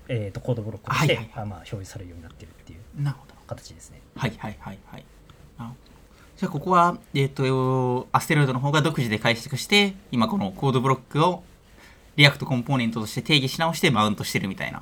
[0.08, 2.80] えー、とコードブロックとして、はいはいはいあまあ、表示されるようになってるっていう。
[3.48, 4.02] 形ですね。
[4.16, 5.06] はいはいはいはい。
[6.38, 11.44] じゃあここは、えっ、と、アステロイドの方が独自で解釈して、今このコードブロックを
[12.16, 14.82] React コンポーネントとして定義し直してマウントしてるみたいな。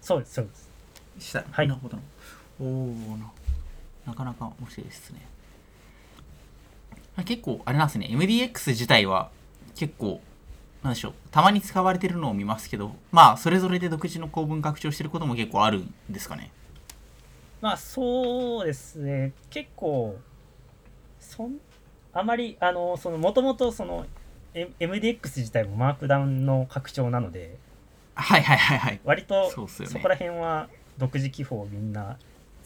[0.00, 1.28] そうです、そうです。
[1.28, 1.44] した。
[1.50, 1.98] はいなるほど。
[2.60, 3.30] おおな
[4.06, 5.20] なかなか面白いですね。
[7.16, 8.08] あ結構、あれなんですね。
[8.10, 9.30] MDX 自体は
[9.76, 10.20] 結構、
[10.82, 11.12] なんでしょう。
[11.30, 16.50] たまに使われてるのを見ますけど、まあ、それぞれで独自の構文拡張してることも結構あるんですかね。
[17.60, 19.32] まあそうですね。
[19.50, 20.18] 結構
[21.18, 21.58] そん
[22.12, 24.06] あまりあのそのもともとその
[24.54, 27.56] MDX 自体もマークダウンの拡張なので
[28.14, 29.00] はいはいはいはい。
[29.04, 29.66] 割とそ
[29.98, 30.68] こら辺は
[30.98, 32.18] 独自記法をみんな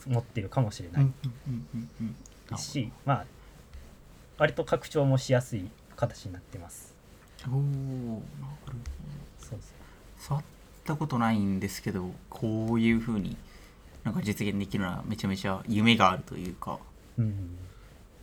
[0.06, 2.58] 持ってるかもしれない。
[2.58, 3.24] し、まあ
[4.38, 6.94] 割と拡張もしやすい形になってます。
[7.46, 7.68] おおなる
[8.62, 9.58] ほど。
[10.18, 10.44] 触っ
[10.84, 13.36] たことないんですけど、こういう風に
[14.04, 16.78] なんか実現できるのはめちゃめちゃ夢があるというか、
[17.18, 17.56] うん。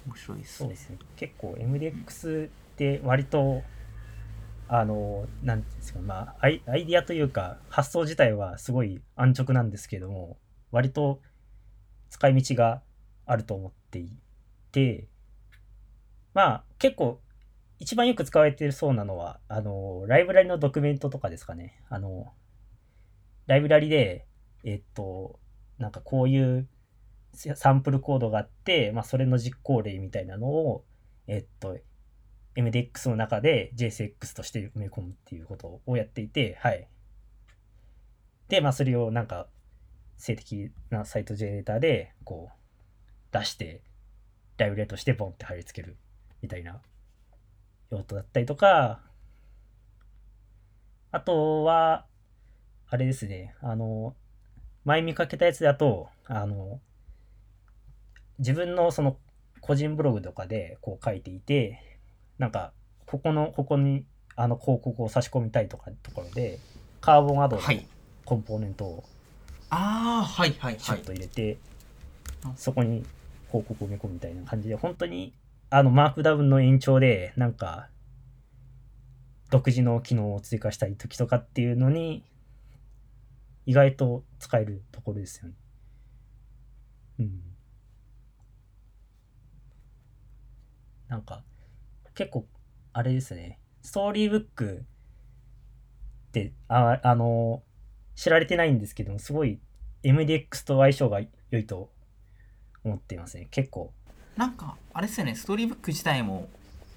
[0.08, 0.56] 面白いですね。
[0.58, 0.98] そうですね。
[1.16, 3.64] 結構 MDX って割と
[4.74, 10.38] あのなんていうんですかまあアイアイディアというか発想自体はすごい安直なんですけども
[10.72, 11.20] 割と
[12.10, 12.82] 使い道が
[13.26, 14.14] あると思ってい
[14.72, 15.08] て
[16.34, 17.20] まあ結構
[17.80, 21.84] 一番よく使われているそうなのはあのライブラリのドキュメントとかですかね。
[21.90, 22.32] あの
[23.48, 24.26] ライブラリで
[24.64, 25.38] えっと
[25.82, 26.68] なんかこういう
[27.34, 30.86] サンプルコードがあって、まあ、それの実行例みたいなのを、
[31.28, 31.78] えっと、
[32.56, 36.88] MDX の中で JSX として埋め込むっていうことをやっていて、はい。
[38.48, 39.48] で、まあ、それをなんか、
[40.18, 43.82] 静的なサイトジェネレーターで、こう、出して、
[44.58, 45.98] ライブレとしてボンって貼り付ける
[46.44, 46.82] みたいな
[47.90, 49.02] 用途だったりとか、
[51.12, 52.06] あとは、
[52.88, 54.16] あれですね、あの、
[54.86, 56.80] 前見かけたやつだと、あの、
[58.40, 59.18] 自分のその
[59.60, 62.00] 個人ブログとかでこう書いていて、
[62.38, 62.74] なんか、
[63.06, 66.60] ここの、ここにあの広告を差し込みたいとかところで、
[67.02, 67.86] カーボンアドのはい。
[68.26, 69.04] コンポーネントを
[69.70, 71.04] ああ、はいはいはいシュッ。
[71.04, 71.54] と入れて、
[72.46, 73.04] うんそこに
[73.50, 75.34] 広告を埋め込むみたいな感じで、本当に
[75.70, 77.88] あのマークダウンの延長で、なんか、
[79.52, 82.24] 独自の機能を追加したい時とかっていうのに、
[83.66, 85.56] 意外と使えるところですよね。
[87.20, 87.42] うん。
[91.08, 91.44] なんか、
[92.16, 92.48] 結構、
[92.94, 94.86] あれですね、ストーリーブック
[96.30, 97.64] って、ああの、
[98.16, 99.60] 知られてないんですけども、すごい
[100.04, 101.92] MDX と相性が良いと
[102.84, 103.48] 思っていますね。
[103.52, 103.94] 結構。
[104.38, 106.50] なんか、あれですよね、ストーリーブック自体も、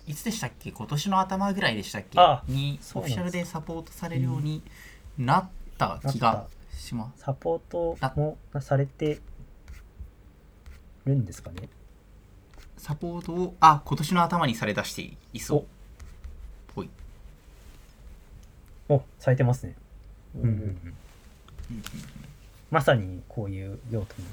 [0.07, 0.70] いつでしたっけ？
[0.70, 2.20] 今年の頭ぐらいでしたっけ？
[2.20, 4.62] あにオフィシャルでサポートされるように
[5.16, 7.22] なった気がします。
[7.22, 9.20] サポートもされて
[11.04, 11.68] るんですかね？
[12.76, 15.66] サポートを、あ、今年の頭にされだしていそうお。
[16.74, 16.90] ぽい。
[18.88, 19.74] お、されてますね。
[20.37, 20.94] うんうんうんうん
[22.70, 24.24] まさにこういう用途に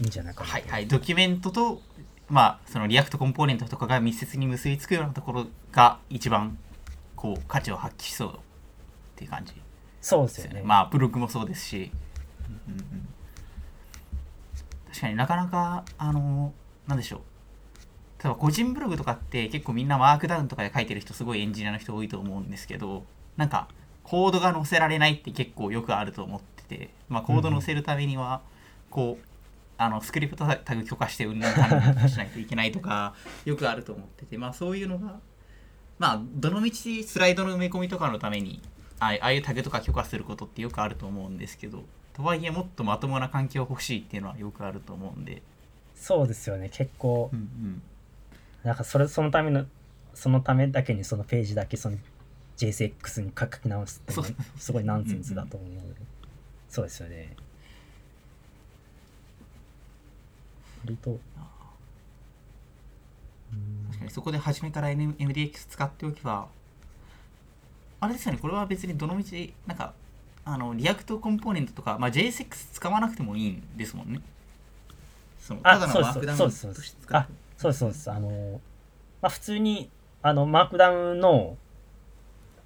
[0.00, 0.52] いいんじゃないかなと。
[0.52, 1.80] はいはい、ドキュメントと、
[2.28, 6.58] まあ、そのリアクトコンポーネントとかが密接に結びつくようなところが一番
[7.14, 8.32] こう価値を発揮しそうっ
[9.14, 9.54] ていう感じ
[10.00, 10.62] そうですよね。
[10.64, 11.90] まあ、ブログもそうですし、
[12.48, 13.08] うんうん
[14.88, 16.52] 確かになかなか、あの、
[16.88, 17.20] なんでしょう。
[18.22, 23.04] 例えば個人ブログとかって結構みんなマークダウンとかで書いてる人すごいエンジニアの人多いと思うんですけど、
[23.36, 23.68] なんか、
[24.08, 28.40] コードが載せられないって結構よくあると思ってて、まあ、コード載せるためには
[28.88, 29.26] こう
[29.76, 35.20] あのスクリプトタグ許可してうんぬんかしないといけないとかよくあると思っててまあそういうのが
[35.98, 38.62] まあどのみちスライドの埋め込みとかのために
[39.00, 41.84] あああいうタグとか許可することってよくあると思うんですけど
[42.14, 45.40] とはいえもっとまともな環境欲しいっていうのはよくあると思うんで、
[45.94, 47.30] そうですよね結構。
[47.32, 47.82] うんうん、
[48.64, 49.66] なんかそれそのための
[50.14, 51.96] そのためだけにそのページだけその
[52.56, 56.00] JSX に書き直すってすごいナンセンスだと思うので。
[56.68, 57.36] そうですよね。
[60.84, 61.10] 割と。
[61.10, 61.20] うん
[63.86, 66.48] 確かにそこで初めから MDX 使っておけば
[68.00, 68.38] あれですよね。
[68.40, 69.92] これは別にどのみちなんか
[70.44, 74.20] あのリアクトコンポーネントとか、まあ、JSX 使わなくてもいいんですもんね。
[75.38, 77.20] そのあただのマークダウンとして使う。
[77.20, 78.10] あそうですそうです。
[78.10, 78.60] あの
[79.20, 79.90] まあ普通に
[80.22, 81.56] あのマークダウンの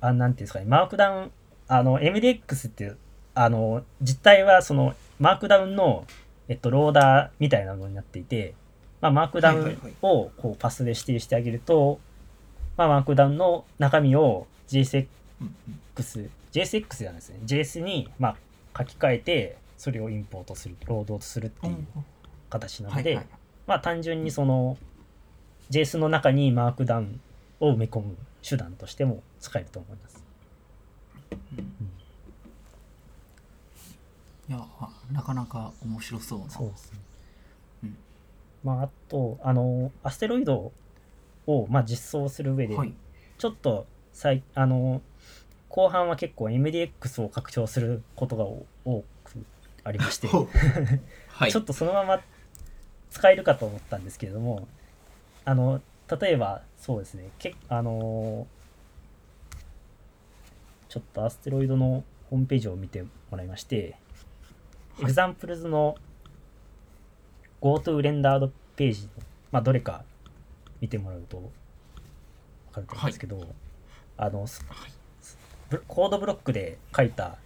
[0.01, 1.31] あなんていうんですかねマークダウン
[1.69, 2.93] あの MDX って
[3.35, 6.05] あの実態はそのマークダウンの
[6.49, 8.55] えっとローダーみたいなのになっていて
[9.01, 11.99] まあマークダウンをこうパスで指定してあげると、
[12.77, 15.07] まあマークダウンの中身を JSX
[15.43, 15.81] うんうん。
[16.53, 17.39] JSX じゃないですね。
[17.45, 18.37] JS にまあ
[18.79, 21.87] 書き換えてそれをインポートするロードするっていう
[22.51, 23.27] 形なので、はいはい
[23.67, 24.77] まあ単純にその
[25.71, 27.21] JS の中にマークダウン
[27.61, 30.25] を埋め込む手段としても使えると思います。
[34.49, 36.51] いやあなかなか面白そうな。
[36.51, 36.99] そうですね。
[37.85, 37.97] うん。
[38.65, 40.73] まああとあのアステロイド
[41.47, 42.93] をまあ実装する上で、はい。
[43.39, 45.01] ちょっとさいあの
[45.73, 49.45] 後半は結構 MDX を拡張することがお多く
[49.85, 52.21] ありまして、 ちょっとそのまま
[53.09, 54.69] 使えるかと思ったんですけれども
[55.47, 55.81] あの
[56.21, 57.31] 例えばそうですね。
[57.39, 58.47] けあの
[60.91, 63.09] ちょっとアステロイドのホームページを見ても
[63.39, 63.97] らいまして、
[65.01, 65.97] examples の
[67.63, 69.09] Go to rendered page の、
[69.53, 70.05] まあ、どれか
[70.83, 71.51] 見てもらうと
[72.73, 73.41] 分かると思うんですけど、
[74.19, 74.91] あのすはい。
[74.91, 75.02] ブ
[75.79, 77.37] コードブロックで書いた、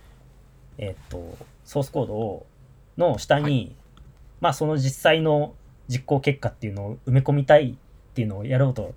[0.79, 2.47] えーっとソースコードを
[2.97, 3.73] の下に、はい。
[4.41, 5.55] まあその実際の
[5.89, 8.95] 実行結果っていうのを埋め込みたいっていうのをやろうと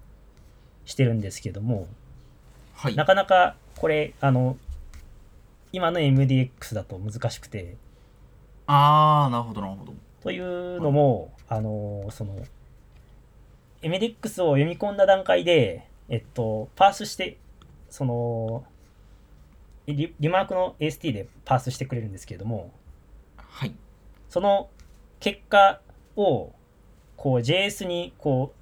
[0.85, 1.87] してるんですけども
[2.73, 2.95] はい。
[2.95, 4.57] なかなかこれあの
[5.71, 7.75] 今の MDX だと難しくて
[8.65, 9.93] ああなるほどなるほど。
[10.21, 12.35] というのも、あのその
[13.81, 17.37] MDX を読み込んだ段階で、えっと、パースして
[17.89, 18.65] その
[19.95, 22.71] リリマークの AST でパースしてくれるんですけれども
[23.37, 23.73] はい。
[24.29, 24.69] その
[25.19, 25.81] 結果
[26.15, 26.51] を
[27.17, 28.59] こう JS にこう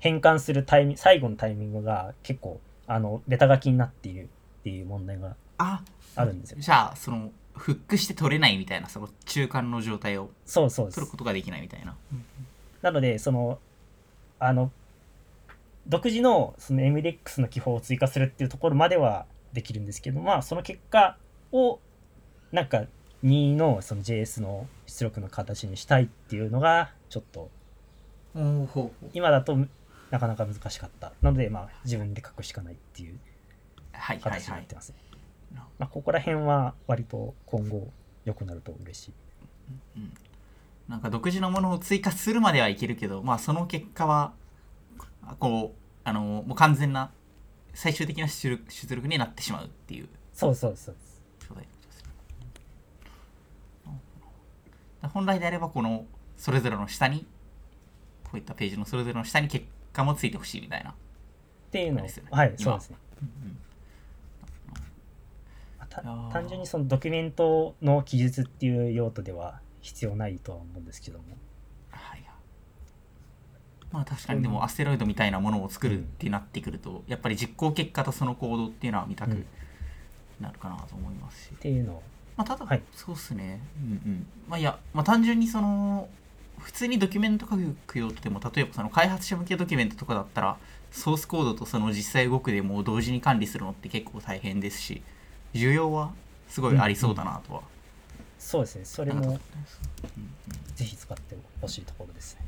[0.00, 4.24] 変換するタイミ最後のタイミングが結構あのベタ書きになっている
[4.60, 5.82] っていう問題があ
[6.16, 6.58] あるんですよ。
[6.60, 11.96] じゃあそのフックして取れないみたいなその中間の状態をそうそう取ることができないみたいな。
[12.84, 13.58] なので、その、
[14.38, 14.70] あの、
[15.86, 19.24] 独自のその MDX の記法を追加するっていうところまでは
[19.54, 21.16] できるんですけど、まあ、その結果
[21.52, 21.80] を、
[22.52, 22.84] なんか、
[23.24, 27.50] 2のその JS の出力の形にしたいっていうのが、ちょっと、
[29.14, 29.56] 今だと
[30.10, 31.12] なかなか難しかった。
[31.22, 33.18] なので、まあ、自分で書くしかないっていう
[33.92, 34.92] 形にはいなってます。
[35.78, 37.88] まあ、ここら辺は割と今後
[38.24, 39.12] 良くなると嬉しい。
[40.88, 44.32] なんか独自のものを追加するまではいけるけどまあその結果は
[45.38, 47.10] こうあのもう完全な
[47.74, 50.08] 最終的な出力出力になってしまうっていう。
[50.32, 50.96] そうそうそう
[55.08, 56.06] 本来であればこの
[56.36, 57.26] それぞれの下に
[58.24, 60.94] こういったページのそれぞれの下に結果もついてほしいみたいな、っ
[61.70, 62.00] ていうの。
[62.00, 62.30] を、ですよね。
[62.32, 62.58] はい、今。
[62.58, 62.96] そうですね。
[63.22, 63.58] うん。
[66.32, 71.24] 単純にそのドキュメントの記述っていう用途では必要ないとは思うんですけども
[73.94, 74.42] まあ確かに。
[74.42, 79.46] でもアステロイドみたいなものを作るってなってくると、やっぱり実行結果とその行動っていうのは見たく
[80.40, 82.02] なるかなと思いますし、っていうのを。
[82.36, 82.82] まあただ、はい。
[82.92, 83.60] そうっすね。
[83.80, 84.26] うんうん。
[84.48, 86.08] まあいや、まあ、単純にその
[86.58, 90.56] 普通にドキュメント書く用途でも例えばその開発者向けドキュメントとかだったら
[90.90, 95.02] ソースコードとその実際動くでもう同時に管理するのって結構大変ですし
[95.52, 96.12] 需要は
[96.48, 97.62] すごいありそうだなとは、
[98.38, 98.84] そうですね。
[98.84, 99.40] それなんかも
[100.74, 102.40] ぜひ使ってほしいところですね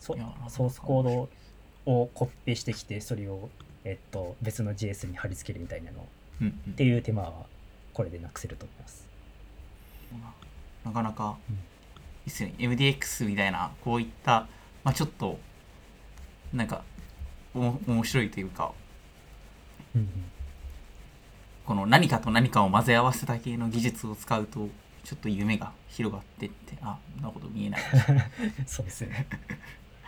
[0.00, 0.16] そ
[0.48, 1.28] ソースコード
[1.86, 3.50] をコピペしてきてそれを、
[3.84, 6.00] えっと、別の JS に貼り付けるみたいなの。
[6.00, 6.02] っ
[6.40, 7.32] うんうんていう手間は
[7.92, 9.06] これでなくせると思います。
[10.84, 11.56] なかなかうん。
[11.56, 11.58] い
[12.26, 12.54] いっすよね。
[12.58, 14.48] MDX みたいなこういった、
[14.82, 15.38] まあ、ちょっと
[16.52, 16.82] なんか
[17.54, 18.72] 面白いというか
[19.94, 20.08] うんうん。
[21.66, 24.68] この何かと何かを混ぜ合わせた系の技術を使うと
[25.04, 27.80] ちょっと夢が広がってってあそんなこと見えない。
[28.66, 29.26] そうですね。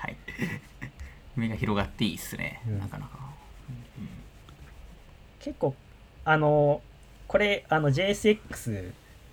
[0.02, 0.16] はい。
[1.36, 2.78] 夢が広がっていいっすね、うん。
[2.80, 3.18] なかなか、
[5.38, 5.76] 結構、
[6.24, 6.82] あの、
[7.28, 8.92] これ、あの JSX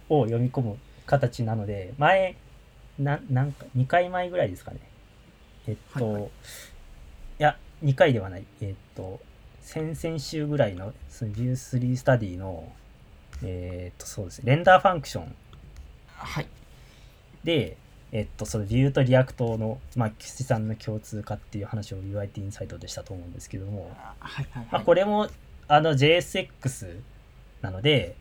[0.10, 0.77] を読み込む
[1.08, 2.36] 形なので、前、
[2.99, 4.79] ななんか、2回前ぐらいですかね。
[5.67, 6.29] えっと、はいはい。
[6.29, 6.29] い
[7.39, 8.45] や、2回ではない。
[8.62, 9.19] えっと、
[9.62, 12.71] 先々週ぐらいの、その View3 スタディの、
[13.41, 15.36] えっと、そうですね、 render function。
[16.15, 16.47] はい。
[17.43, 17.75] で、
[18.12, 24.63] えっと、その Vue と React の、まあ、岸さんの共通化っていう話を UIT インサイトでしたと思うんですけども、あはいはい。
[24.63, 25.30] まあ、はいこれも
[25.67, 27.00] あの JSX
[27.62, 28.15] なので、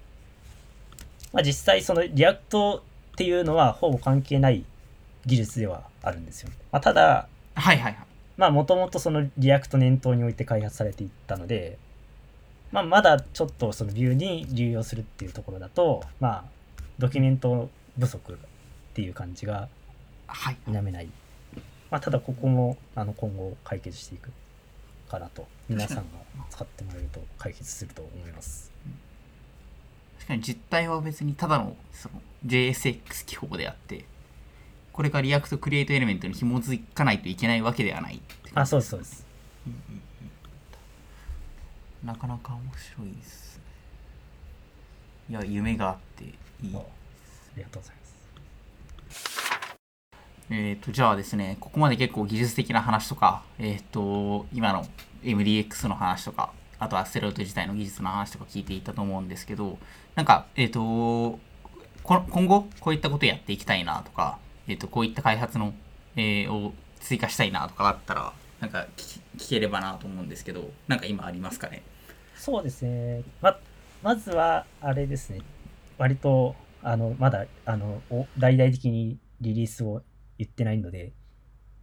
[1.33, 2.83] まあ、実際その React っ
[3.17, 4.65] ていうのはほぼ関係ない
[5.25, 6.51] 技術ではあるんですよ。
[6.71, 8.07] まあ、ただ、はいはいはい。
[8.37, 11.79] まあもともとその React 念頭に置いて開発されていったので、
[12.71, 16.45] まあまだちょっとその Vue に流用するっていうところだと、まあ
[16.99, 18.37] ドキュメント不足っ
[18.95, 19.69] ていう感じが
[20.29, 21.09] はい否めない。
[21.91, 24.31] まあただここもあの今後解決していく
[25.09, 26.03] かなと、皆さんが
[26.51, 28.71] 使ってもらえると解決すると思います。
[30.19, 34.05] 確かに実態は別にただのその JSX 記法であって
[34.93, 39.27] これが React createElement に紐づかないといけないわけではないって感あ、じそうです、そうです。
[42.05, 42.63] なかなか面
[42.95, 43.63] 白いですね
[45.31, 46.33] いや夢があっていい
[46.75, 46.83] ああ
[47.57, 48.08] りがとうございます。
[50.51, 54.87] えっ、とじゃあですねここまで結構技術的な話とかえっ、と今の
[55.23, 59.79] MDX の話とかあとはステロイド自体の技術の話とか聞いていたと思うんですけど
[60.15, 61.39] なんかえっ、とこ
[62.31, 65.75] 今後こういったことやっていきたいなとか、えっとこういった開発の、
[66.17, 71.83] えーを追加したいなとかあったらなんか聞聞ければなと思うんですけどなんか今ありますかね？
[72.39, 73.23] そうですね。
[73.41, 73.57] ま、
[74.03, 75.41] まずは、あれですね。
[75.99, 78.01] 割と、あの、まだ、あの、
[78.39, 80.03] 大々的にリリースを
[80.39, 81.13] 言ってないので、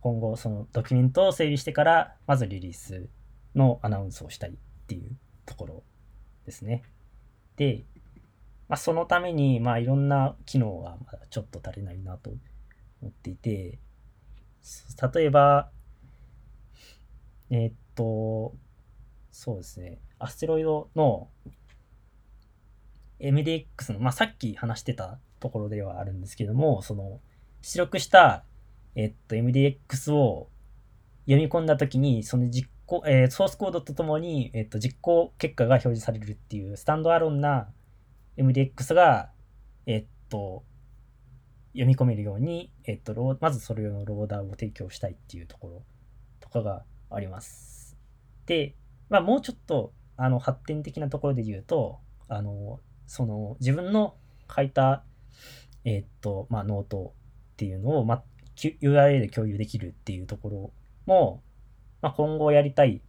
[0.02, 3.10] 今後、そのドキュメントを整備してから、まずリリース
[3.56, 4.54] のアナウンスをしたいっ
[4.88, 5.84] ていうところ
[6.46, 6.84] ですね。
[7.58, 7.86] で、
[8.68, 12.32] まあ、そのために、まあ、いろんな機能がまだちょっと足りないなと
[13.02, 13.80] 思っていて、
[15.14, 15.70] 例えば、
[17.50, 18.56] えーっと、
[19.32, 20.00] そうですね。
[20.18, 21.30] アステロイドの
[23.20, 27.20] MDX の、まあ、さっき話してたところではあるんですけども、その、
[27.66, 28.44] 出力した、
[28.94, 30.50] えっと、MDX を
[31.26, 37.70] 読み込んだときに、その実行、えーソースコードとともに、えっと、実行結果が表示されるっていう、スタンドアロンな
[38.38, 39.32] MDX が、
[39.88, 40.64] えっと、
[41.70, 45.84] 読み込めるように、えっと、まずそれ用のローダーを提供したいっていうところ
[46.40, 47.98] とかがあります。
[48.46, 48.76] で、
[49.10, 51.98] まあ、もうちょっとあの発展的なところで言うと
[52.28, 54.14] あのその自分の
[54.56, 55.04] 書いた、
[55.84, 57.16] えっとまあ、ノート
[57.56, 58.24] っていうのを、まあ、
[58.58, 60.74] URL で共有できるっていうところ
[61.06, 61.42] も、
[62.02, 63.02] まあ、今後やりたい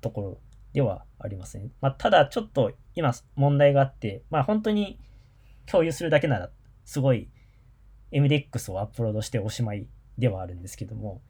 [0.00, 0.40] ところ
[0.72, 1.70] ではありますね。
[1.80, 4.98] まあ、ただちょっと今問題があって、まあ、本当に
[5.66, 6.50] 共有するだけなら
[6.84, 7.30] すごい
[8.12, 9.86] MDX をアップロードしておしまい
[10.18, 11.22] ではあるんですけども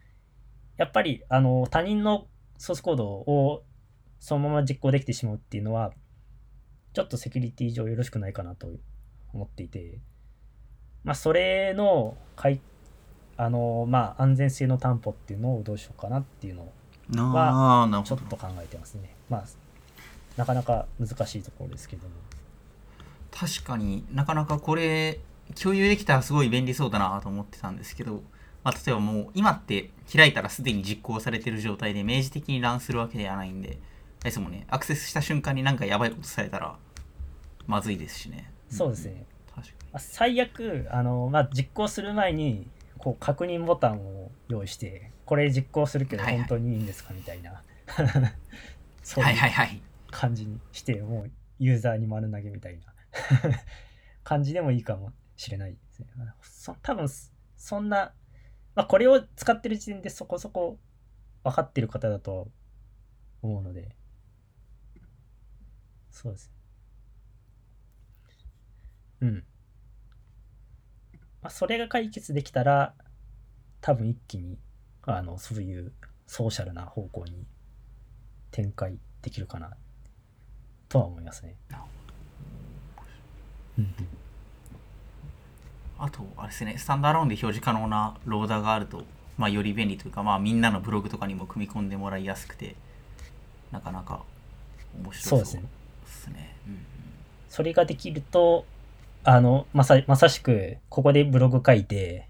[0.78, 3.64] やっぱりあの他人のソースコードを
[4.20, 5.92] そのまま実行できてしまうっていうのは、
[6.92, 8.68] ちょっとセキュリティ上よろしくないかなと
[9.32, 9.98] 思っていて、
[11.04, 12.60] まあ、それのかい、
[13.36, 16.72] あの、まあ、安全性の担保っていうのをどうしようかなっていうのを、
[17.38, 19.14] ああなるほどちょっと考えてますね。
[19.28, 19.44] まあ、
[20.36, 22.14] なかなか難しいところですけども。
[23.30, 25.20] 確かになかなかこれ
[25.60, 28.22] 共有できたらすごい便利そうだなと思ってたんですけど、
[28.62, 33.78] まあ、例えばもう今って開いたらすでに実行されてる状態で明示的にランするわけではないんで
[34.22, 36.76] ですもんねアクセスした瞬間になんかやばいことされたら
[37.66, 39.24] まずいですしねそうですね。
[39.39, 39.62] 確かま
[39.94, 47.62] あ最悪、あの、まあ、実行する前に、こう、確認ボタンを用意して、これ実行するけど本当にいいんですかみたいな。
[49.02, 52.94] そにはいういうはいはい感じにして、もうユーザーに丸投げみたいな
[54.24, 56.08] 感じでもいいかもしれないですね。
[56.42, 57.06] そ多分
[57.56, 58.12] そんな、
[58.74, 60.78] まあ、これを使ってる時点でそこそこ
[61.44, 62.50] 分かってる方だと
[63.42, 63.94] 思うので、
[66.10, 66.50] そうです。
[69.20, 69.44] うん。
[71.42, 72.94] まあ、それが解決できたら、
[73.80, 74.58] 多分一気に、
[75.02, 75.92] あの、そういう
[76.26, 77.46] ソーシャルな方向に
[78.50, 79.76] 展開できるかな、
[80.88, 81.56] とは思いますね。
[85.98, 89.04] あとあれですねスタンドアローンで表示可能なローダーがあると
[89.36, 92.74] まあより便利というかまあみんなのブログとかにも組み込んでもらいやすくて
[93.70, 94.22] なかなか
[95.02, 96.56] 面白そうそうですねですね。
[96.66, 96.80] うんうん
[97.50, 98.64] それができると
[99.22, 102.28] あのまさまさしくここでブログ書いて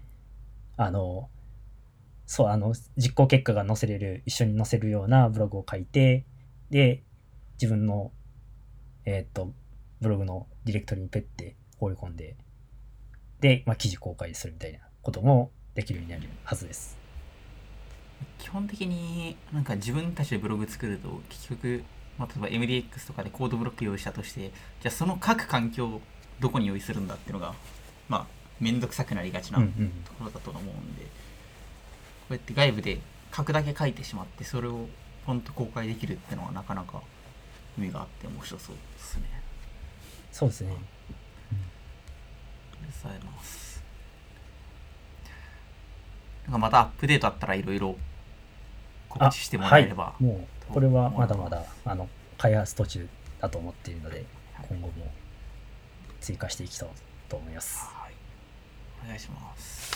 [0.75, 1.29] あの
[2.25, 6.25] そうあの実行結果が載せれる一緒に載せるようなブログを書いて
[6.69, 7.03] で
[7.61, 8.11] 自分の
[9.05, 9.51] えっ、と
[10.01, 12.35] ブログのディレクトリにペッて放り込んで
[13.39, 16.97] で、まあ、記事公開するみたいなこともできるようになるはずです。
[18.37, 21.83] 基本的になんか自分たちでブログ作ると結局、
[22.17, 26.01] まあ、例えば MDX とかでコードブロック用意したとしてじゃあその各環境
[26.41, 27.53] どこに用意するんだっていうのが
[28.09, 28.25] まあ
[28.59, 29.65] 面倒くさくなりがちなと
[30.19, 31.09] ころだと思うんで、こ
[32.31, 32.99] うやって外部で
[33.35, 34.87] 書くだけ書いてしまってそれを
[35.25, 37.01] ポンと公開できるっていうのはなかなか
[37.77, 39.23] 意味があって面白そうですね。
[40.31, 40.75] そうですね。
[43.03, 43.83] ございます。
[46.43, 47.95] なんかまたアップデートあったらいろいろ
[49.09, 50.05] 告知してもらえれば。
[50.05, 53.07] はい、もうこれはまだまだあの開発途中
[53.39, 54.93] だと思っているのではい今後も
[56.21, 56.89] 追加していきたい
[57.27, 57.79] と思います。
[57.79, 58.13] はい。
[59.03, 59.91] お願いします。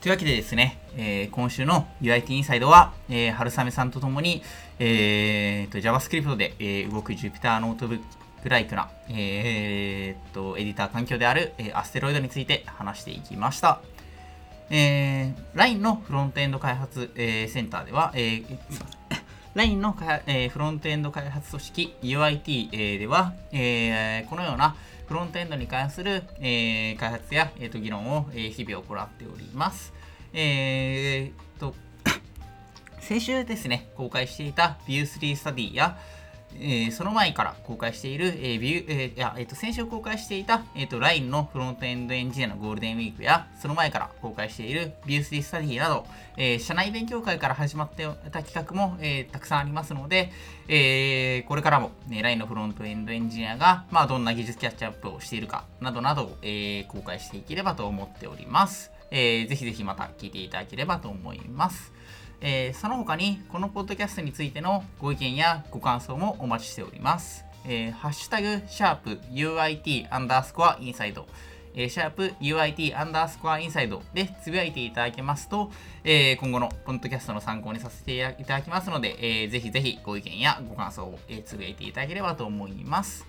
[0.00, 4.42] というわけでですね、えー今週の UIT インサイドは、えー春雨さんとともに、
[4.78, 8.00] えーと JavaScript で、えー動く Jupyter ノートブッ
[8.42, 13.80] クライクな、えーとエディター環境である、えーアステロイドについて話していきました。
[14.70, 19.27] えー LINE のフロントエンド開発、えーセンターでは、えーすいません
[19.58, 19.96] LINE の、
[20.28, 24.76] えーフロントエンド開発組織 UIT、えーでは、えーこのような
[25.08, 29.92] フロントエンドに関する、えー開発や、えーと議論を、えー日々行っております。
[30.32, 31.74] えーと
[33.02, 35.98] 先週ですね、公開していた View3 スタディや、
[36.54, 50.32] えーその前から公開している、えー View えーやえーと先週公開していた、えーと LINE のフロントエンドエンジニアのゴールデンウィークや、その前から公開している View3 スタディなど、えー社内勉強会から始まってた企画も、えーたくさんありますので、
[50.68, 58.90] えーこれからも、ね、LINE のフロントエンドエンジニアが、まあ、どんな技術キャッチアップをしているかなどなどを、えー公開していければと思っております。
[59.10, 61.92] えーぜひぜひまた聞いていただければと思います。
[62.40, 67.44] えーその他にこのポッドキャストについてのご意見やご感想もお待ちしております。
[67.66, 71.26] えーハッシュタグ、シャープ UIT アンダースコアインサイド、
[71.74, 75.70] えーシャープ UIT アンダースコアインサイドでつぶやいていただけますと、
[76.04, 83.26] えー今後のポッドキャストの参考にさせていただきますので、えーぜひぜひご意見やご感想を、えーつぶやいていただければと思います。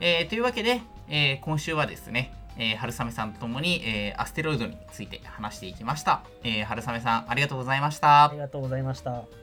[0.00, 6.22] えーというわけで、えー今週はですね、えー春雨さんとともに、えーアステロイドについて話していきました。
[6.44, 8.38] えー春雨さん、ありがとうございましたあり。
[8.38, 9.39] がとうございました。